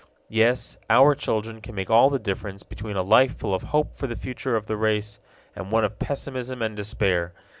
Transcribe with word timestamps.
Yes, 0.31 0.77
our 0.89 1.13
children 1.13 1.61
can 1.61 1.75
make 1.75 1.91
all 1.91 2.09
the 2.09 2.17
difference 2.17 2.63
between 2.63 2.95
a 2.95 3.03
life 3.03 3.37
full 3.37 3.53
of 3.53 3.61
hope 3.61 3.95
for 3.95 4.07
the 4.07 4.15
future 4.15 4.55
of 4.55 4.65
the 4.65 4.75
race 4.75 5.19
and 5.55 5.71
one 5.71 5.83
of 5.85 5.99
pessimism 5.99 6.59
and 6.63 6.75
despair. 6.75 7.33